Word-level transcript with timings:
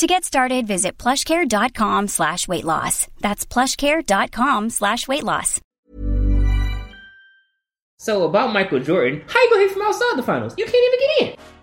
To 0.00 0.06
get 0.06 0.24
started, 0.24 0.66
visit 0.66 0.96
plushcare.com 0.96 2.08
slash 2.08 2.48
weight 2.48 2.64
loss. 2.64 3.06
That's 3.18 3.44
plushcare.com 3.44 4.70
slash 4.70 5.06
weight 5.06 5.24
loss. 5.24 5.60
So 7.98 8.24
about 8.24 8.54
Michael 8.54 8.80
Jordan, 8.80 9.22
how 9.28 9.42
you 9.42 9.50
gonna 9.50 9.60
hit 9.60 9.72
from 9.72 9.82
outside 9.82 10.14
the 10.16 10.22
finals? 10.22 10.54
You 10.56 10.64
can't 10.64 10.94
even 10.94 10.98
get 11.00 11.28
in. 11.28 11.59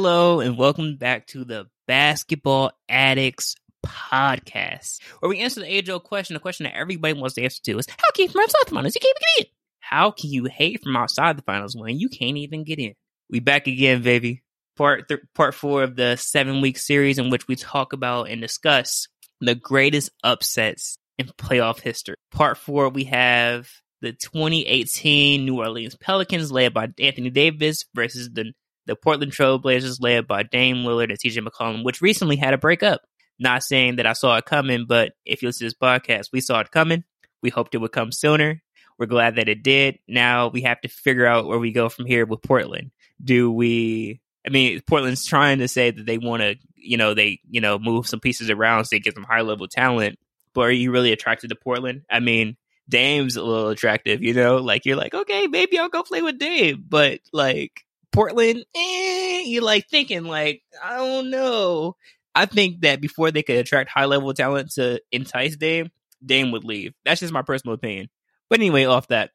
Hello, 0.00 0.38
and 0.38 0.56
welcome 0.56 0.94
back 0.94 1.26
to 1.26 1.44
the 1.44 1.66
Basketball 1.88 2.70
Addicts 2.88 3.56
podcast, 3.84 5.00
where 5.18 5.28
we 5.28 5.40
answer 5.40 5.58
the 5.58 5.66
age 5.66 5.90
old 5.90 6.04
question. 6.04 6.34
The 6.34 6.40
question 6.40 6.64
that 6.64 6.76
everybody 6.76 7.14
wants 7.14 7.34
to 7.34 7.42
answer 7.42 7.60
to 7.64 7.78
is 7.78 7.86
How 7.88 8.12
can 8.14 8.26
you 8.26 8.28
from 8.28 8.42
outside 8.42 8.64
the 8.64 8.70
finals? 8.70 8.94
You 8.94 9.00
can't 9.00 9.16
even 9.16 9.24
get 9.34 9.40
in. 9.40 9.46
How 9.80 10.10
can 10.12 10.30
you 10.30 10.44
hate 10.44 10.84
from 10.84 10.96
outside 10.96 11.36
the 11.36 11.42
finals 11.42 11.76
when 11.76 11.98
you 11.98 12.08
can't 12.08 12.36
even 12.36 12.62
get 12.62 12.78
in? 12.78 12.94
We 13.28 13.40
back 13.40 13.66
again, 13.66 14.02
baby. 14.02 14.44
Part 14.76 15.08
th- 15.08 15.18
part 15.34 15.52
four 15.52 15.82
of 15.82 15.96
the 15.96 16.14
seven 16.14 16.60
week 16.60 16.78
series 16.78 17.18
in 17.18 17.28
which 17.28 17.48
we 17.48 17.56
talk 17.56 17.92
about 17.92 18.28
and 18.28 18.40
discuss 18.40 19.08
the 19.40 19.56
greatest 19.56 20.10
upsets 20.22 20.96
in 21.18 21.26
playoff 21.26 21.80
history. 21.80 22.14
Part 22.30 22.56
four, 22.56 22.88
we 22.88 23.02
have 23.06 23.68
the 24.00 24.12
2018 24.12 25.44
New 25.44 25.58
Orleans 25.58 25.96
Pelicans, 25.96 26.52
led 26.52 26.72
by 26.72 26.86
Anthony 27.00 27.30
Davis, 27.30 27.84
versus 27.96 28.30
the 28.32 28.52
the 28.88 28.96
Portland 28.96 29.32
Trailblazers, 29.32 30.00
led 30.00 30.26
by 30.26 30.42
Dame 30.42 30.78
Lillard 30.78 31.10
and 31.10 31.18
CJ 31.18 31.46
McCollum, 31.46 31.84
which 31.84 32.02
recently 32.02 32.36
had 32.36 32.54
a 32.54 32.58
breakup. 32.58 33.02
Not 33.38 33.62
saying 33.62 33.96
that 33.96 34.06
I 34.06 34.14
saw 34.14 34.36
it 34.36 34.46
coming, 34.46 34.86
but 34.88 35.12
if 35.24 35.42
you 35.42 35.48
listen 35.48 35.60
to 35.60 35.66
this 35.66 35.74
podcast, 35.80 36.30
we 36.32 36.40
saw 36.40 36.58
it 36.58 36.72
coming. 36.72 37.04
We 37.42 37.50
hoped 37.50 37.74
it 37.74 37.78
would 37.78 37.92
come 37.92 38.10
sooner. 38.10 38.62
We're 38.98 39.06
glad 39.06 39.36
that 39.36 39.48
it 39.48 39.62
did. 39.62 40.00
Now 40.08 40.48
we 40.48 40.62
have 40.62 40.80
to 40.80 40.88
figure 40.88 41.26
out 41.26 41.46
where 41.46 41.58
we 41.58 41.70
go 41.70 41.88
from 41.88 42.06
here 42.06 42.26
with 42.26 42.42
Portland. 42.42 42.90
Do 43.22 43.52
we? 43.52 44.20
I 44.44 44.50
mean, 44.50 44.80
Portland's 44.88 45.26
trying 45.26 45.58
to 45.58 45.68
say 45.68 45.90
that 45.90 46.06
they 46.06 46.18
want 46.18 46.42
to, 46.42 46.56
you 46.74 46.96
know, 46.96 47.12
they, 47.14 47.40
you 47.48 47.60
know, 47.60 47.78
move 47.78 48.08
some 48.08 48.18
pieces 48.18 48.50
around 48.50 48.86
so 48.86 48.88
they 48.92 49.00
get 49.00 49.14
some 49.14 49.24
high 49.24 49.42
level 49.42 49.68
talent. 49.68 50.18
But 50.54 50.62
are 50.62 50.72
you 50.72 50.90
really 50.90 51.12
attracted 51.12 51.50
to 51.50 51.56
Portland? 51.56 52.02
I 52.10 52.20
mean, 52.20 52.56
Dame's 52.88 53.36
a 53.36 53.42
little 53.42 53.68
attractive, 53.68 54.22
you 54.22 54.32
know, 54.32 54.56
like 54.56 54.86
you're 54.86 54.96
like, 54.96 55.14
okay, 55.14 55.46
maybe 55.46 55.78
I'll 55.78 55.90
go 55.90 56.02
play 56.02 56.22
with 56.22 56.38
Dame, 56.38 56.82
but 56.88 57.20
like 57.32 57.84
Portland, 58.12 58.64
eh, 58.74 59.42
you're 59.44 59.62
like 59.62 59.88
thinking 59.88 60.24
like, 60.24 60.62
I 60.82 60.96
don't 60.96 61.30
know. 61.30 61.96
I 62.34 62.46
think 62.46 62.82
that 62.82 63.00
before 63.00 63.30
they 63.30 63.42
could 63.42 63.56
attract 63.56 63.90
high 63.90 64.04
level 64.04 64.32
talent 64.32 64.70
to 64.72 65.00
entice 65.10 65.56
Dame, 65.56 65.90
Dame 66.24 66.52
would 66.52 66.64
leave. 66.64 66.94
That's 67.04 67.20
just 67.20 67.32
my 67.32 67.42
personal 67.42 67.74
opinion. 67.74 68.08
But 68.48 68.60
anyway, 68.60 68.84
off 68.84 69.08
that. 69.08 69.30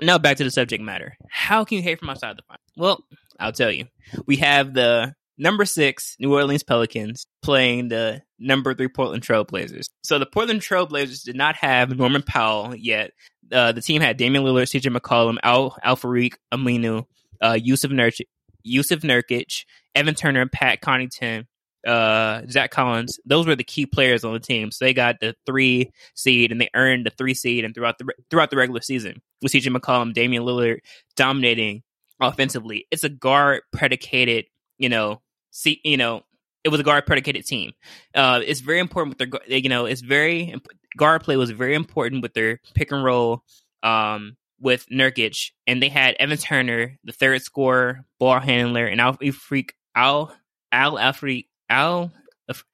Now 0.00 0.18
back 0.18 0.36
to 0.36 0.44
the 0.44 0.50
subject 0.50 0.82
matter. 0.82 1.16
How 1.28 1.64
can 1.64 1.76
you 1.78 1.82
hate 1.82 1.98
from 1.98 2.10
outside 2.10 2.36
the 2.36 2.42
final? 2.42 2.60
Well, 2.76 3.04
I'll 3.40 3.52
tell 3.52 3.72
you. 3.72 3.86
We 4.26 4.36
have 4.36 4.72
the 4.72 5.14
number 5.36 5.64
six 5.64 6.16
New 6.20 6.32
Orleans 6.34 6.62
Pelicans 6.62 7.26
playing 7.42 7.88
the 7.88 8.22
number 8.38 8.74
three 8.74 8.88
Portland 8.88 9.22
Trailblazers. 9.22 9.88
So 10.02 10.18
the 10.18 10.26
Portland 10.26 10.60
Trailblazers 10.60 11.24
did 11.24 11.36
not 11.36 11.56
have 11.56 11.96
Norman 11.96 12.22
Powell 12.22 12.74
yet. 12.76 13.12
Uh, 13.50 13.72
the 13.72 13.80
team 13.80 14.00
had 14.00 14.16
Damian 14.16 14.44
Lillard, 14.44 14.64
CJ 14.64 14.96
McCollum, 14.96 15.38
Al 15.42 15.76
Al-Farouq 15.82 16.34
Aminu, 16.52 17.06
uh, 17.40 17.54
Jusuf 17.54 17.90
Nurkic, 17.90 18.26
Jusuf 18.66 19.00
Nurkic, 19.00 19.64
Evan 19.94 20.14
Turner, 20.14 20.46
Pat 20.46 20.80
Connaughton, 20.80 21.46
uh, 21.86 22.42
Zach 22.50 22.70
Collins. 22.70 23.18
Those 23.24 23.46
were 23.46 23.56
the 23.56 23.64
key 23.64 23.86
players 23.86 24.24
on 24.24 24.32
the 24.32 24.40
team. 24.40 24.70
So 24.70 24.84
they 24.84 24.94
got 24.94 25.16
the 25.20 25.34
three 25.46 25.92
seed 26.14 26.52
and 26.52 26.60
they 26.60 26.70
earned 26.74 27.06
the 27.06 27.10
three 27.10 27.34
seed 27.34 27.64
and 27.64 27.74
throughout 27.74 27.98
the 27.98 28.12
throughout 28.30 28.50
the 28.50 28.56
regular 28.56 28.80
season 28.80 29.22
with 29.42 29.52
CJ 29.52 29.74
McCollum, 29.74 30.12
Damian 30.12 30.42
Lillard 30.42 30.78
dominating 31.16 31.82
offensively. 32.20 32.86
It's 32.90 33.04
a 33.04 33.08
guard 33.08 33.62
predicated, 33.72 34.46
you 34.76 34.88
know, 34.88 35.22
see, 35.50 35.80
you 35.84 35.96
know, 35.96 36.22
it 36.64 36.70
was 36.70 36.80
a 36.80 36.84
guard 36.84 37.06
predicated 37.06 37.46
team. 37.46 37.72
Uh, 38.14 38.40
it's 38.44 38.60
very 38.60 38.80
important 38.80 39.18
with 39.18 39.30
their, 39.30 39.58
you 39.58 39.68
know, 39.68 39.86
it's 39.86 40.00
very 40.00 40.54
guard 40.96 41.22
play 41.22 41.36
was 41.36 41.50
very 41.50 41.74
important 41.74 42.22
with 42.22 42.34
their 42.34 42.60
pick 42.74 42.92
and 42.92 43.04
roll. 43.04 43.42
Um, 43.82 44.36
with 44.60 44.86
Nurkic, 44.90 45.52
and 45.66 45.82
they 45.82 45.88
had 45.88 46.16
Evan 46.18 46.38
Turner, 46.38 46.98
the 47.04 47.12
third 47.12 47.42
scorer, 47.42 48.04
ball 48.18 48.40
handler, 48.40 48.86
and 48.86 49.00
Al-Farouq 49.00 49.70
Al 49.94 50.34
Al-Farouq 50.72 51.46
Al 51.70 52.12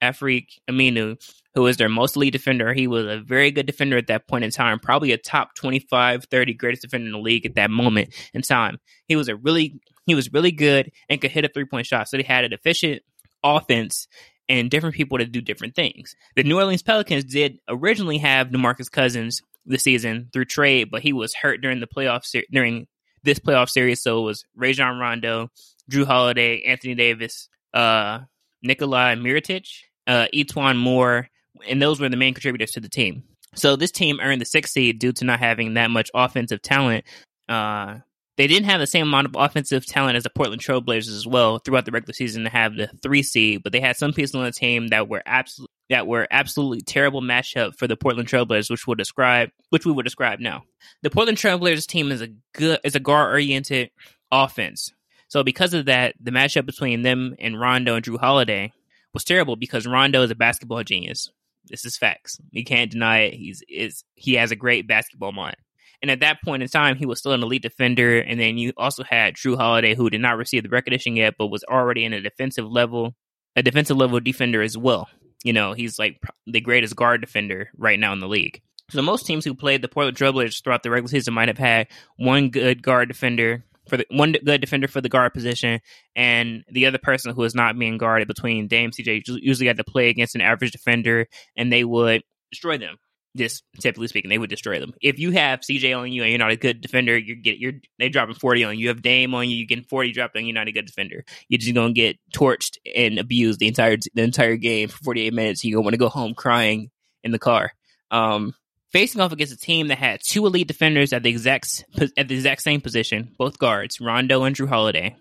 Afrique 0.01 0.61
Aminu, 0.71 1.17
who 1.55 1.63
was 1.63 1.77
their 1.77 1.89
most 1.89 2.17
elite 2.17 2.33
defender. 2.33 2.73
He 2.73 2.87
was 2.87 3.07
a 3.07 3.21
very 3.21 3.51
good 3.51 3.67
defender 3.67 3.97
at 3.97 4.07
that 4.07 4.29
point 4.29 4.45
in 4.45 4.51
time, 4.51 4.79
probably 4.79 5.13
a 5.13 5.19
top 5.19 5.55
25, 5.55 6.25
30 6.31 6.55
greatest 6.55 6.83
defender 6.83 7.07
in 7.07 7.13
the 7.13 7.19
league 7.19 7.47
at 7.47 7.57
that 7.57 7.71
moment 7.71 8.15
in 8.33 8.43
time. 8.43 8.79
He 9.09 9.17
was 9.17 9.29
a 9.29 9.37
really 9.37 9.81
he 10.07 10.15
was 10.15 10.33
really 10.33 10.53
good 10.53 10.91
and 11.09 11.21
could 11.21 11.31
hit 11.31 11.45
a 11.45 11.49
three 11.49 11.65
point 11.65 11.87
shot. 11.87 12.09
So 12.09 12.17
they 12.17 12.23
had 12.23 12.45
an 12.45 12.53
efficient 12.53 13.03
offense 13.43 14.07
and 14.49 14.71
different 14.71 14.95
people 14.95 15.19
to 15.19 15.25
do 15.25 15.41
different 15.41 15.75
things. 15.75 16.15
The 16.37 16.45
New 16.45 16.59
Orleans 16.59 16.83
Pelicans 16.83 17.25
did 17.25 17.59
originally 17.69 18.19
have 18.19 18.49
DeMarcus 18.49 18.91
Cousins 18.91 19.41
the 19.67 19.79
season 19.79 20.29
through 20.33 20.45
trade, 20.47 20.91
but 20.91 21.03
he 21.03 21.13
was 21.13 21.35
hurt 21.35 21.61
during 21.61 21.81
the 21.81 21.87
playoff 21.87 22.25
ser- 22.25 22.45
during 22.51 22.87
this 23.23 23.39
playoff 23.39 23.71
series. 23.71 24.03
So 24.03 24.21
it 24.21 24.25
was 24.25 24.45
Rajon 24.55 24.99
Rondo, 24.99 25.49
Jrue 25.91 26.07
Holiday, 26.07 26.63
Anthony 26.63 26.95
Davis, 26.95 27.49
uh, 27.73 28.21
Nikolai 28.63 29.15
Mirotic, 29.15 29.67
uh, 30.07 30.27
E'Twaun 30.35 30.77
Moore, 30.77 31.29
and 31.69 31.81
those 31.81 32.01
were 32.01 32.09
the 32.09 32.17
main 32.17 32.35
contributors 32.35 32.73
to 32.73 32.81
the 32.81 32.89
team. 32.89 33.25
So 33.55 33.77
this 33.77 33.93
team 33.93 34.21
earned 34.21 34.41
the 34.41 34.47
sixth 34.47 34.73
seed 34.73 34.99
due 34.99 35.13
to 35.13 35.25
not 35.25 35.39
having 35.39 35.75
that 35.75 35.91
much 35.91 36.11
offensive 36.15 36.61
talent. 36.61 37.05
Uh, 37.49 37.99
they 38.37 38.47
didn't 38.47 38.67
have 38.67 38.81
the 38.81 38.87
same 38.87 39.07
amount 39.07 39.27
of 39.27 39.37
offensive 39.37 39.87
talent 39.87 40.17
as 40.17 40.25
the 40.25 40.31
Portland 40.31 40.61
Trailblazers 40.61 41.15
as 41.15 41.27
well 41.27 41.59
throughout 41.59 41.85
the 41.85 41.93
regular 41.93 42.15
season 42.15 42.45
to 42.45 42.51
have 42.51 42.75
the 42.75 42.89
three 43.03 43.23
seed, 43.23 43.63
but 43.63 43.73
they 43.73 43.81
had 43.81 43.97
some 43.97 44.13
pieces 44.13 44.35
on 44.35 44.45
the 44.45 44.53
team 44.53 44.89
that 44.89 45.09
were 45.09 45.23
absolutely 45.27 45.71
that 45.91 46.07
were 46.07 46.27
absolutely 46.31 46.81
terrible 46.81 47.21
matchup 47.21 47.77
for 47.77 47.87
the 47.87 47.97
Portland 47.97 48.29
Trailblazers, 48.29 48.71
which 48.71 48.87
we'll 48.87 48.95
describe, 48.95 49.51
which 49.69 49.85
we 49.85 49.93
will 49.93 50.03
describe 50.03 50.41
now. 50.41 50.65
The 51.03 51.11
Portland 51.11 51.39
Trailblazers 51.39 51.87
team 51.87 52.11
is 52.11 52.23
a 52.23 52.29
good, 52.55 52.81
is 52.85 52.95
a 52.95 53.01
guard 53.01 53.33
oriented 53.33 53.91
offense. 54.33 54.93
So 55.29 55.43
because 55.43 55.75
of 55.75 55.87
that, 55.87 56.15
the 56.21 56.31
matchup 56.31 56.65
between 56.65 57.03
them 57.03 57.35
and 57.39 57.61
Rondo 57.61 57.97
and 57.97 58.05
Jrue 58.05 58.19
Holiday 58.19 58.73
was 59.13 59.25
terrible 59.25 59.57
because 59.57 59.87
Rondo 59.87 60.23
is 60.23 60.31
a 60.31 60.35
basketball 60.35 60.83
genius. 60.85 61.31
This 61.67 61.85
is 61.85 61.97
facts. 61.97 62.41
You 62.51 62.65
can't 62.65 62.91
deny 62.91 63.21
it. 63.21 63.35
He's 63.35 63.63
is 63.69 64.05
he 64.15 64.35
has 64.35 64.51
a 64.51 64.57
great 64.57 64.87
basketball 64.87 65.33
mind. 65.33 65.57
And 66.05 66.11
at 66.11 66.21
that 66.21 66.43
point 66.43 66.63
in 66.63 66.69
time, 66.69 66.97
he 66.97 67.07
was 67.07 67.19
still 67.19 67.33
an 67.33 67.43
elite 67.43 67.63
defender. 67.63 68.19
And 68.19 68.39
then 68.39 68.59
you 68.59 68.75
also 68.77 69.03
had 69.03 69.37
Jrue 69.37 69.57
Holiday, 69.57 69.95
who 69.95 70.11
did 70.11 70.21
not 70.21 70.37
receive 70.37 70.63
the 70.63 70.69
recognition 70.69 71.17
yet, 71.17 71.37
but 71.39 71.47
was 71.47 71.65
already 71.65 72.05
in 72.05 72.13
a 72.13 72.21
defensive 72.21 72.71
level, 72.71 73.15
a 73.57 73.63
defensive 73.63 73.97
level 73.97 74.21
defender 74.21 74.61
as 74.61 74.77
well. 74.77 75.09
You 75.45 75.55
know, 75.55 75.73
he's 75.73 75.99
like 75.99 76.21
the 76.47 76.61
greatest 76.61 76.95
guard 76.95 77.23
defender 77.23 77.71
right 77.79 77.99
now 77.99 78.13
in 78.13 78.21
the 78.21 78.29
league. 78.29 78.61
So 78.91 79.01
most 79.01 79.25
teams 79.25 79.47
who 79.47 79.55
played 79.55 79.81
the 79.81 79.89
Portland 79.89 80.19
Trailblazers 80.19 80.63
throughout 80.63 80.83
the 80.83 80.91
regular 80.91 81.09
season 81.09 81.33
might 81.33 81.49
have 81.49 81.57
had 81.57 81.89
one 82.19 82.51
good 82.51 82.83
guard 82.83 83.09
defender 83.09 83.65
for 83.89 83.97
the 83.97 84.07
one 84.11 84.33
good 84.33 84.61
defender 84.61 84.89
for 84.89 85.01
the 85.01 85.09
guard 85.09 85.33
position, 85.33 85.81
and 86.15 86.65
the 86.71 86.85
other 86.85 86.99
person 86.99 87.35
who 87.35 87.45
is 87.45 87.55
not 87.55 87.79
being 87.79 87.97
guarded 87.97 88.29
between 88.29 88.69
Dame 88.69 88.91
CJ 88.91 89.23
usually 89.27 89.69
had 89.69 89.79
to 89.79 89.85
play 89.85 90.11
against 90.11 90.35
an 90.35 90.43
average 90.43 90.73
defender, 90.73 91.29
and 91.57 91.73
they 91.73 91.83
would 91.83 92.23
destroy 92.51 92.77
them. 92.77 92.97
Just 93.37 93.65
typically 93.81 94.07
speaking, 94.07 94.29
they 94.29 94.39
would 94.39 94.51
destroy 94.51 94.79
them. 94.79 94.95
If 95.03 95.19
you 95.19 95.33
have 95.33 95.61
CJ 95.61 95.99
on 95.99 96.13
you 96.13 96.23
and 96.23 96.31
you're 96.31 96.39
not 96.39 96.53
a 96.53 96.57
good 96.57 96.81
defender, 96.81 97.19
you 97.19 97.35
get 97.35 97.59
you're 97.59 97.73
they 97.99 98.09
dropping 98.09 98.37
forty 98.37 98.63
on 98.63 98.75
you. 98.79 98.83
You 98.83 98.89
have 98.89 99.03
Dame 99.03 99.35
on 99.35 99.51
you, 99.51 99.57
you 99.57 99.67
getting 99.67 99.85
forty 99.85 100.13
dropped 100.13 100.37
on 100.37 100.43
you. 100.43 100.49
You're 100.49 100.55
not 100.55 100.69
a 100.69 100.73
good 100.73 100.87
defender. 100.87 101.25
You're 101.49 101.59
just 101.59 101.75
gonna 101.75 101.93
get 101.93 102.19
torched 102.33 102.79
and 102.95 103.19
abused 103.19 103.59
the 103.59 103.67
entire 103.67 103.97
the 104.15 104.23
entire 104.23 104.57
game 104.57 104.89
for 104.89 104.99
forty 104.99 105.23
eight 105.23 105.35
minutes. 105.35 105.65
You're 105.65 105.77
gonna 105.77 105.85
want 105.85 105.95
to 105.95 105.99
go 105.99 106.09
home 106.09 106.35
crying 106.35 106.91
in 107.25 107.33
the 107.33 107.39
car. 107.41 107.73
Um, 108.11 108.55
facing 108.95 109.21
off 109.21 109.33
against 109.33 109.53
a 109.53 109.57
team 109.57 109.89
that 109.89 109.99
had 109.99 110.21
two 110.25 110.47
elite 110.47 110.69
defenders 110.69 111.13
at 111.13 111.25
the 111.25 111.31
exact 111.31 111.85
at 112.17 112.29
the 112.29 112.35
exact 112.35 112.63
same 112.63 112.81
position, 112.81 113.35
both 113.37 113.59
guards, 113.59 114.01
Rondo 114.01 114.45
and 114.45 114.55
Jrue 114.55 114.69
Holiday. 114.69 115.17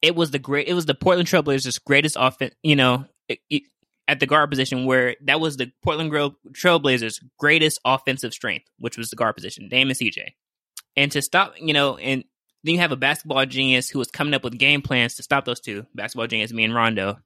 It 0.00 0.14
was 0.14 0.30
the 0.30 0.38
great. 0.38 0.68
It 0.68 0.74
was 0.74 0.86
the 0.86 0.94
Portland 0.94 1.28
Trailblazers' 1.28 1.84
greatest 1.84 2.16
offense. 2.18 2.54
You 2.62 2.76
know, 2.76 3.06
it, 3.28 3.40
it, 3.50 3.64
at 4.10 4.18
the 4.18 4.26
guard 4.26 4.50
position, 4.50 4.86
where 4.86 5.14
that 5.22 5.38
was 5.38 5.56
the 5.56 5.70
Portland 5.84 6.10
Trailblazers' 6.10 7.22
greatest 7.38 7.80
offensive 7.84 8.32
strength, 8.32 8.66
which 8.80 8.98
was 8.98 9.08
the 9.08 9.14
guard 9.14 9.36
position, 9.36 9.68
Dame 9.68 9.88
and 9.88 9.96
CJ. 9.96 10.30
And 10.96 11.12
to 11.12 11.22
stop, 11.22 11.54
you 11.58 11.72
know, 11.72 11.96
and 11.96 12.24
then 12.64 12.74
you 12.74 12.80
have 12.80 12.90
a 12.90 12.96
basketball 12.96 13.46
genius 13.46 13.88
who 13.88 14.00
was 14.00 14.10
coming 14.10 14.34
up 14.34 14.42
with 14.42 14.58
game 14.58 14.82
plans 14.82 15.14
to 15.14 15.22
stop 15.22 15.44
those 15.44 15.60
two. 15.60 15.86
Basketball 15.94 16.26
genius, 16.26 16.52
me 16.52 16.64
and 16.64 16.74
Rondo. 16.74 17.18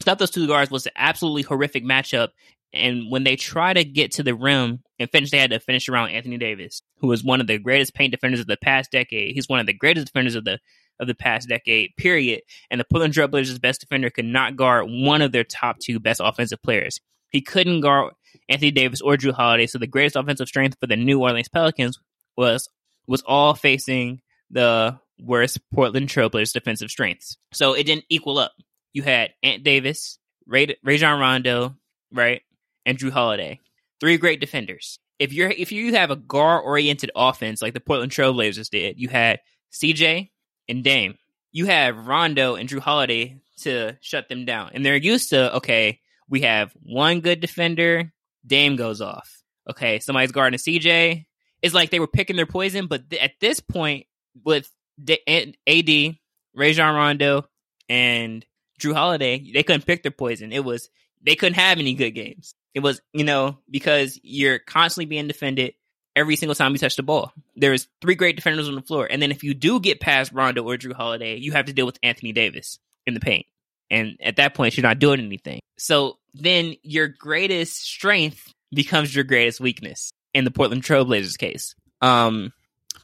Stop 0.00 0.18
those 0.18 0.30
two 0.30 0.46
guards 0.46 0.70
was 0.70 0.86
an 0.86 0.92
absolutely 0.94 1.42
horrific 1.42 1.84
matchup. 1.84 2.28
And 2.72 3.10
when 3.10 3.24
they 3.24 3.34
try 3.34 3.72
to 3.72 3.82
get 3.82 4.12
to 4.12 4.22
the 4.22 4.36
rim 4.36 4.84
and 5.00 5.10
finish, 5.10 5.32
they 5.32 5.38
had 5.38 5.50
to 5.50 5.58
finish 5.58 5.88
around 5.88 6.10
Anthony 6.10 6.38
Davis, 6.38 6.82
who 7.00 7.08
was 7.08 7.24
one 7.24 7.40
of 7.40 7.48
the 7.48 7.58
greatest 7.58 7.94
paint 7.94 8.12
defenders 8.12 8.38
of 8.38 8.46
the 8.46 8.56
past 8.56 8.92
decade. 8.92 9.34
He's 9.34 9.48
one 9.48 9.58
of 9.58 9.66
the 9.66 9.72
greatest 9.72 10.06
defenders 10.06 10.36
of 10.36 10.44
the 10.44 10.60
of 11.00 11.06
the 11.06 11.14
past 11.14 11.48
decade, 11.48 11.96
period. 11.96 12.42
And 12.70 12.80
the 12.80 12.84
Portland 12.84 13.14
Trailblazers' 13.14 13.60
best 13.60 13.80
defender 13.80 14.10
could 14.10 14.24
not 14.24 14.56
guard 14.56 14.86
one 14.88 15.22
of 15.22 15.32
their 15.32 15.44
top 15.44 15.78
two 15.78 16.00
best 16.00 16.20
offensive 16.22 16.62
players. 16.62 17.00
He 17.30 17.40
couldn't 17.40 17.80
guard 17.80 18.14
Anthony 18.48 18.70
Davis 18.70 19.00
or 19.00 19.16
Jrue 19.16 19.32
Holiday. 19.32 19.66
So 19.66 19.78
the 19.78 19.86
greatest 19.86 20.16
offensive 20.16 20.48
strength 20.48 20.76
for 20.80 20.86
the 20.86 20.96
New 20.96 21.20
Orleans 21.20 21.48
Pelicans 21.48 21.98
was 22.36 22.68
was 23.06 23.22
all 23.26 23.54
facing 23.54 24.20
the 24.50 24.98
worst 25.18 25.58
Portland 25.72 26.08
Trailblazers 26.08 26.52
defensive 26.52 26.90
strengths. 26.90 27.36
So 27.52 27.72
it 27.74 27.84
didn't 27.84 28.04
equal 28.08 28.38
up. 28.38 28.52
You 28.92 29.02
had 29.02 29.32
Ant 29.42 29.64
Davis, 29.64 30.18
Ray, 30.46 30.76
Rajon 30.82 31.20
Rondo, 31.20 31.76
right, 32.12 32.42
and 32.86 32.98
Jrue 32.98 33.10
Holiday, 33.10 33.60
three 34.00 34.16
great 34.16 34.40
defenders. 34.40 34.98
If 35.18 35.32
you're 35.32 35.50
if 35.50 35.72
you 35.72 35.94
have 35.94 36.10
a 36.10 36.16
guard 36.16 36.62
oriented 36.64 37.10
offense 37.14 37.60
like 37.60 37.74
the 37.74 37.80
Portland 37.80 38.12
Trailblazers 38.12 38.70
did, 38.70 38.98
you 38.98 39.08
had 39.08 39.40
CJ 39.72 40.30
and 40.68 40.84
Dame. 40.84 41.16
You 41.52 41.66
have 41.66 42.06
Rondo 42.06 42.54
and 42.54 42.68
Jrue 42.68 42.80
Holiday 42.80 43.40
to 43.62 43.96
shut 44.00 44.28
them 44.28 44.44
down, 44.44 44.70
and 44.74 44.84
they're 44.84 44.96
used 44.96 45.30
to 45.30 45.56
okay. 45.56 46.00
We 46.28 46.42
have 46.42 46.72
one 46.82 47.20
good 47.20 47.40
defender. 47.40 48.12
Dame 48.46 48.76
goes 48.76 49.00
off. 49.00 49.42
Okay, 49.68 49.98
somebody's 49.98 50.32
guarding 50.32 50.56
a 50.56 50.58
CJ. 50.58 51.26
It's 51.62 51.74
like 51.74 51.90
they 51.90 52.00
were 52.00 52.06
picking 52.06 52.36
their 52.36 52.46
poison, 52.46 52.86
but 52.86 53.10
th- 53.10 53.22
at 53.22 53.32
this 53.40 53.60
point, 53.60 54.06
with 54.44 54.70
AD, 55.08 56.16
Rajon 56.54 56.94
Rondo, 56.94 57.48
and 57.88 58.44
Jrue 58.80 58.94
Holiday, 58.94 59.50
they 59.52 59.62
couldn't 59.62 59.86
pick 59.86 60.02
their 60.02 60.12
poison. 60.12 60.52
It 60.52 60.64
was 60.64 60.88
they 61.22 61.34
couldn't 61.34 61.54
have 61.54 61.78
any 61.78 61.94
good 61.94 62.12
games. 62.12 62.54
It 62.74 62.80
was 62.80 63.00
you 63.12 63.24
know 63.24 63.58
because 63.70 64.18
you're 64.22 64.58
constantly 64.58 65.06
being 65.06 65.28
defended 65.28 65.74
every 66.18 66.36
single 66.36 66.54
time 66.54 66.72
you 66.72 66.78
touch 66.78 66.96
the 66.96 67.02
ball. 67.02 67.32
There's 67.54 67.88
three 68.00 68.16
great 68.16 68.36
defenders 68.36 68.68
on 68.68 68.74
the 68.74 68.82
floor, 68.82 69.06
and 69.08 69.22
then 69.22 69.30
if 69.30 69.44
you 69.44 69.54
do 69.54 69.80
get 69.80 70.00
past 70.00 70.32
Rondo 70.32 70.62
or 70.64 70.76
Jrue 70.76 70.92
Holiday, 70.92 71.36
you 71.36 71.52
have 71.52 71.66
to 71.66 71.72
deal 71.72 71.86
with 71.86 71.98
Anthony 72.02 72.32
Davis 72.32 72.78
in 73.06 73.14
the 73.14 73.20
paint. 73.20 73.46
And 73.90 74.18
at 74.20 74.36
that 74.36 74.54
point, 74.54 74.76
you're 74.76 74.82
not 74.82 74.98
doing 74.98 75.20
anything. 75.20 75.60
So 75.78 76.18
then 76.34 76.74
your 76.82 77.08
greatest 77.08 77.80
strength 77.80 78.52
becomes 78.74 79.14
your 79.14 79.24
greatest 79.24 79.60
weakness 79.60 80.10
in 80.34 80.44
the 80.44 80.50
Portland 80.50 80.82
Trailblazers 80.82 81.38
case. 81.38 81.74
Um, 82.02 82.52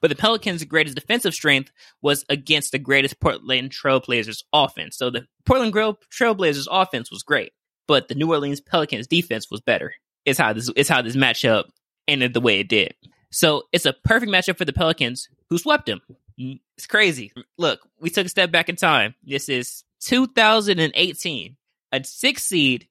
but 0.00 0.08
the 0.08 0.16
Pelicans' 0.16 0.64
greatest 0.64 0.96
defensive 0.96 1.32
strength 1.32 1.70
was 2.02 2.24
against 2.28 2.72
the 2.72 2.78
greatest 2.78 3.20
Portland 3.20 3.70
Trailblazers 3.70 4.42
offense. 4.52 4.98
So 4.98 5.08
the 5.08 5.26
Portland 5.46 5.72
Trailblazers 5.72 6.66
offense 6.70 7.10
was 7.10 7.22
great, 7.22 7.52
but 7.86 8.08
the 8.08 8.14
New 8.14 8.30
Orleans 8.30 8.60
Pelicans 8.60 9.06
defense 9.06 9.50
was 9.50 9.62
better. 9.62 9.94
It's 10.26 10.38
how 10.38 10.52
this 10.52 10.70
it's 10.76 10.88
how 10.88 11.00
this 11.00 11.16
matchup 11.16 11.64
ended 12.08 12.34
the 12.34 12.40
way 12.40 12.60
it 12.60 12.68
did. 12.68 12.94
So 13.30 13.64
it's 13.72 13.86
a 13.86 13.92
perfect 13.92 14.30
matchup 14.30 14.58
for 14.58 14.64
the 14.64 14.72
Pelicans, 14.72 15.28
who 15.50 15.58
swept 15.58 15.86
them. 15.86 16.00
Mm, 16.38 16.60
it's 16.76 16.86
crazy. 16.86 17.32
Look, 17.58 17.80
we 18.00 18.10
took 18.10 18.26
a 18.26 18.30
step 18.30 18.50
back 18.50 18.68
in 18.68 18.76
time. 18.76 19.14
This 19.24 19.48
is 19.48 19.84
2018. 20.02 21.56
A 21.92 22.04
six 22.04 22.42
seed 22.44 22.88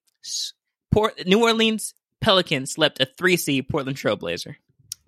Port 0.91 1.25
New 1.25 1.43
Orleans 1.43 1.93
Pelicans 2.21 2.71
slept 2.71 3.01
a 3.01 3.05
three 3.05 3.37
seed 3.37 3.67
Portland 3.67 3.97
Trailblazer. 3.97 4.55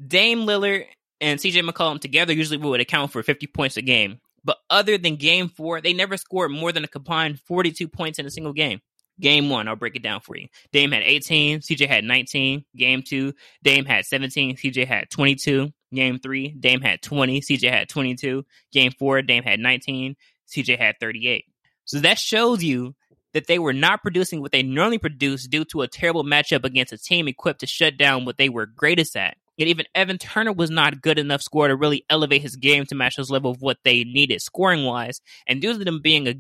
Dame 0.06 0.40
Lillard 0.42 0.86
and 1.22 1.40
CJ 1.40 1.68
McCollum 1.68 2.00
together 2.02 2.34
usually 2.34 2.58
would 2.58 2.82
account 2.82 3.12
for 3.12 3.24
50 3.24 3.48
points 3.48 3.78
a 3.78 3.82
game. 3.82 4.20
But 4.44 4.58
other 4.70 4.98
than 4.98 5.16
game 5.16 5.50
four, 5.50 5.82
they 5.82 5.94
never 5.94 6.18
scored 6.18 6.52
more 6.52 6.72
than 6.72 6.84
a 6.84 6.88
combined 6.88 7.40
42 7.42 7.88
points 7.88 8.20
in 8.20 8.26
a 8.26 8.32
single 8.32 8.54
game. 8.54 8.82
Game 9.20 9.50
one, 9.50 9.68
I'll 9.68 9.76
break 9.76 9.96
it 9.96 10.04
down 10.04 10.20
for 10.20 10.36
you. 10.36 10.48
Dame 10.72 10.92
had 10.92 11.04
18, 11.04 11.60
CJ 11.60 11.88
had 11.88 12.04
19. 12.04 12.66
Game 12.76 13.02
two, 13.02 13.34
Dame 13.64 13.86
had 13.86 14.06
17, 14.06 14.58
CJ 14.58 14.86
had 14.86 15.10
22. 15.10 15.70
Game 15.94 16.20
three, 16.20 16.50
Dame 16.50 16.82
had 16.82 17.02
20, 17.02 17.42
CJ 17.42 17.72
had 17.72 17.90
22. 17.90 18.46
Game 18.74 18.92
four, 18.98 19.22
Dame 19.22 19.44
had 19.44 19.60
19, 19.60 20.16
CJ 20.54 20.78
had 20.78 20.96
38. 21.00 21.46
So 21.86 22.00
that 22.00 22.20
shows 22.20 22.64
you 22.64 22.96
that 23.34 23.48
they 23.48 23.60
were 23.60 23.74
not 23.74 24.02
producing 24.02 24.42
what 24.42 24.52
they 24.52 24.64
normally 24.64 24.98
produce 24.98 25.48
due 25.48 25.66
to 25.66 25.82
a 25.82 25.88
terrible 25.88 26.24
matchup 26.24 26.64
against 26.64 26.94
a 26.94 26.98
team 26.98 27.28
equipped 27.28 27.60
to 27.60 27.68
shut 27.68 27.98
down 27.98 28.26
what 28.26 28.38
they 28.38 28.50
were 28.50 28.66
greatest 28.66 29.16
at. 29.16 29.38
And 29.58 29.70
even 29.70 29.86
Evan 29.96 30.18
Turner 30.18 30.52
was 30.52 30.70
not 30.70 31.02
good 31.02 31.18
enough 31.20 31.42
scorer 31.42 31.70
to 31.70 31.76
really 31.76 32.06
elevate 32.10 32.42
his 32.42 32.56
game 32.56 32.86
to 32.88 32.96
match 32.96 33.16
his 33.16 33.30
level 33.30 33.52
of 33.52 33.62
what 33.62 33.78
they 33.84 34.04
needed 34.04 34.42
scoring 34.42 34.84
wise. 34.84 35.22
And 35.48 35.62
due 35.62 35.78
to 35.78 35.84
them 35.84 36.02
being 36.02 36.28
a 36.28 36.36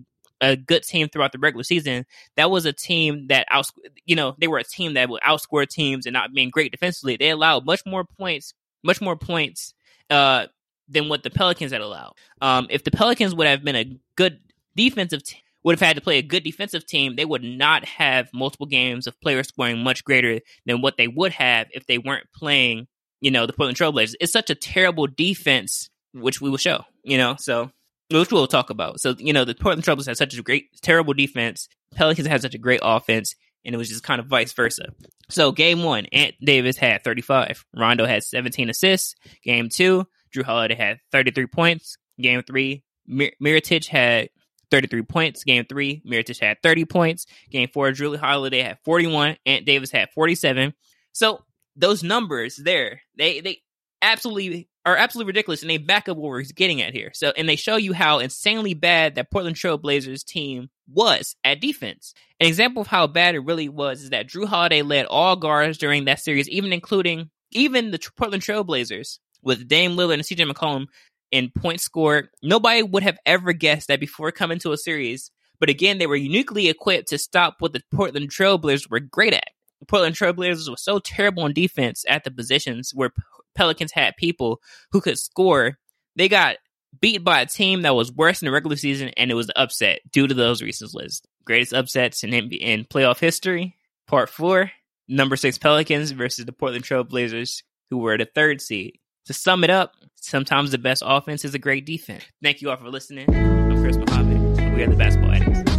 a 0.51 0.55
good 0.55 0.83
team 0.83 1.07
throughout 1.09 1.31
the 1.31 1.39
regular 1.39 1.63
season, 1.63 2.05
that 2.35 2.51
was 2.51 2.65
a 2.65 2.73
team 2.73 3.27
that 3.27 3.47
out 3.51 3.67
you 4.05 4.15
know, 4.15 4.35
they 4.39 4.47
were 4.47 4.57
a 4.57 4.63
team 4.63 4.93
that 4.93 5.09
would 5.09 5.21
outscore 5.21 5.67
teams 5.67 6.05
and 6.05 6.13
not 6.13 6.33
being 6.33 6.49
great 6.49 6.71
defensively. 6.71 7.17
They 7.17 7.29
allowed 7.29 7.65
much 7.65 7.81
more 7.85 8.05
points, 8.05 8.53
much 8.83 9.01
more 9.01 9.15
points 9.15 9.73
uh 10.09 10.47
than 10.87 11.09
what 11.09 11.23
the 11.23 11.29
Pelicans 11.31 11.71
had 11.71 11.81
allowed. 11.81 12.13
Um 12.41 12.67
if 12.69 12.83
the 12.83 12.91
Pelicans 12.91 13.33
would 13.33 13.47
have 13.47 13.63
been 13.63 13.75
a 13.75 13.97
good 14.15 14.39
defensive 14.75 15.23
team 15.23 15.41
would 15.63 15.73
have 15.73 15.87
had 15.87 15.95
to 15.95 16.01
play 16.01 16.19
a 16.19 16.21
good 16.21 16.43
defensive 16.43 16.85
team, 16.85 17.15
they 17.15 17.25
would 17.25 17.43
not 17.43 17.83
have 17.85 18.29
multiple 18.31 18.67
games 18.67 19.07
of 19.07 19.19
players 19.19 19.47
scoring 19.47 19.79
much 19.79 20.03
greater 20.03 20.39
than 20.67 20.81
what 20.81 20.95
they 20.95 21.07
would 21.07 21.31
have 21.31 21.67
if 21.71 21.87
they 21.87 21.97
weren't 21.97 22.27
playing 22.35 22.87
you 23.21 23.31
know, 23.31 23.47
the 23.47 23.53
Portland 23.53 23.77
Trailblazers. 23.77 24.13
It's 24.19 24.31
such 24.31 24.51
a 24.51 24.55
terrible 24.55 25.07
defense, 25.07 25.89
which 26.13 26.41
we 26.41 26.49
will 26.49 26.57
show, 26.57 26.83
you 27.03 27.17
know, 27.17 27.35
so 27.39 27.71
which 28.11 28.31
we'll 28.31 28.47
talk 28.47 28.69
about. 28.69 28.99
So, 28.99 29.15
you 29.17 29.33
know, 29.33 29.45
the 29.45 29.55
Portland 29.55 29.83
Trailblazers 29.83 30.07
had 30.07 30.17
such 30.17 30.37
a 30.37 30.43
great, 30.43 30.69
terrible 30.81 31.13
defense. 31.13 31.67
Pelicans 31.95 32.27
had 32.27 32.41
such 32.41 32.55
a 32.55 32.59
great 32.59 32.81
offense, 32.83 33.35
and 33.63 33.73
it 33.73 33.77
was 33.77 33.89
just 33.89 34.03
kind 34.03 34.19
of 34.19 34.27
vice 34.27 34.53
versa. 34.53 34.87
So, 35.29 35.51
game 35.51 35.83
one, 35.83 36.05
Ant 36.07 36.35
Davis 36.43 36.77
had 36.77 37.03
35. 37.03 37.65
Rondo 37.75 38.05
had 38.05 38.23
17 38.23 38.69
assists. 38.69 39.15
Game 39.43 39.69
two, 39.69 40.05
Jrue 40.35 40.43
Holiday 40.43 40.75
had 40.75 40.99
33 41.11 41.47
points. 41.47 41.97
Game 42.19 42.43
three, 42.43 42.83
Mir- 43.07 43.33
Mirotic 43.41 43.87
had 43.87 44.29
33 44.71 45.03
points. 45.03 45.43
Game 45.43 45.65
three, 45.67 46.01
Mirotic 46.07 46.39
had 46.39 46.57
30 46.61 46.85
points. 46.85 47.25
Game 47.49 47.69
four, 47.73 47.91
Jrue 47.91 48.17
Holiday 48.17 48.61
had 48.61 48.77
41. 48.85 49.37
Ant 49.45 49.65
Davis 49.65 49.91
had 49.91 50.09
47. 50.11 50.73
So 51.11 51.43
those 51.75 52.03
numbers 52.03 52.57
there, 52.57 53.01
they 53.17 53.39
they 53.41 53.61
absolutely 54.01 54.69
are 54.85 54.95
absolutely 54.95 55.29
ridiculous 55.29 55.61
and 55.61 55.69
they 55.69 55.77
back 55.77 56.07
up 56.07 56.17
what 56.17 56.29
we're 56.29 56.43
getting 56.43 56.81
at 56.81 56.93
here. 56.93 57.11
So 57.13 57.33
and 57.35 57.49
they 57.49 57.55
show 57.55 57.75
you 57.75 57.93
how 57.93 58.19
insanely 58.19 58.73
bad 58.73 59.15
that 59.15 59.31
Portland 59.31 59.55
Trail 59.55 59.77
Blazers 59.77 60.23
team 60.23 60.69
was 60.87 61.35
at 61.43 61.59
defense. 61.59 62.13
An 62.39 62.47
example 62.47 62.81
of 62.81 62.87
how 62.87 63.07
bad 63.07 63.35
it 63.35 63.39
really 63.39 63.69
was 63.69 64.03
is 64.03 64.09
that 64.11 64.27
Jrue 64.27 64.47
Holiday 64.47 64.83
led 64.83 65.07
all 65.07 65.35
guards 65.35 65.77
during 65.77 66.05
that 66.05 66.19
series, 66.19 66.47
even 66.49 66.71
including 66.71 67.29
even 67.51 67.91
the 67.91 67.99
Portland 68.15 68.43
Trail 68.43 68.63
Blazers 68.63 69.19
with 69.41 69.67
Dame 69.67 69.95
Lillard 69.95 70.15
and 70.15 70.23
CJ 70.23 70.51
McCollum 70.51 70.85
in 71.31 71.51
points 71.51 71.83
scored. 71.83 72.29
Nobody 72.43 72.83
would 72.83 73.03
have 73.03 73.17
ever 73.25 73.53
guessed 73.53 73.87
that 73.87 73.99
before 73.99 74.31
coming 74.31 74.59
to 74.59 74.71
a 74.71 74.77
series. 74.77 75.31
But 75.59 75.69
again, 75.69 75.97
they 75.97 76.07
were 76.07 76.15
uniquely 76.15 76.67
equipped 76.67 77.07
to 77.09 77.17
stop 77.17 77.55
what 77.59 77.73
the 77.73 77.81
Portland 77.93 78.29
Trailblazers 78.29 78.89
were 78.89 78.99
great 78.99 79.33
at. 79.33 79.49
The 79.79 79.85
Portland 79.85 80.15
Trailblazers 80.15 80.69
were 80.69 80.77
so 80.77 80.99
terrible 80.99 81.43
on 81.43 81.53
defense 81.53 82.03
at 82.07 82.23
the 82.23 82.31
positions 82.31 82.91
where 82.93 83.11
Pelicans 83.55 83.91
had 83.91 84.17
people 84.17 84.61
who 84.91 85.01
could 85.01 85.17
score. 85.17 85.77
They 86.15 86.29
got 86.29 86.57
beat 87.01 87.23
by 87.23 87.41
a 87.41 87.45
team 87.45 87.81
that 87.81 87.95
was 87.95 88.11
worse 88.11 88.41
in 88.41 88.45
the 88.45 88.51
regular 88.51 88.75
season, 88.75 89.09
and 89.17 89.31
it 89.31 89.35
was 89.35 89.47
the 89.47 89.59
upset 89.59 89.99
due 90.11 90.27
to 90.27 90.33
those 90.33 90.61
reasons 90.61 90.93
list. 90.93 91.27
Greatest 91.45 91.73
upsets 91.73 92.23
in 92.23 92.33
in 92.33 92.85
playoff 92.85 93.19
history. 93.19 93.75
Part 94.07 94.29
four: 94.29 94.71
number 95.07 95.35
six 95.35 95.57
Pelicans 95.57 96.11
versus 96.11 96.45
the 96.45 96.51
Portland 96.51 96.85
Trailblazers, 96.85 97.63
who 97.89 97.97
were 97.97 98.17
the 98.17 98.25
third 98.25 98.61
seed. 98.61 98.99
To 99.25 99.33
sum 99.33 99.63
it 99.63 99.71
up, 99.71 99.95
sometimes 100.15 100.71
the 100.71 100.77
best 100.77 101.01
offense 101.05 101.43
is 101.45 101.55
a 101.55 101.59
great 101.59 101.85
defense. 101.85 102.23
Thank 102.43 102.61
you 102.61 102.69
all 102.69 102.77
for 102.77 102.89
listening. 102.89 103.27
I'm 103.33 103.81
Chris 103.81 103.97
Muhammad. 103.97 104.75
We 104.75 104.83
are 104.83 104.89
the 104.89 104.95
Basketball 104.95 105.31
Addicts. 105.31 105.74